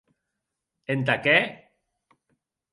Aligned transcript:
Entà 0.95 1.17
que? 1.27 1.37